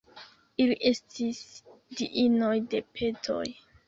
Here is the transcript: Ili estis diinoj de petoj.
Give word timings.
Ili 0.63 0.77
estis 0.91 1.41
diinoj 1.99 2.55
de 2.73 2.81
petoj. 2.97 3.45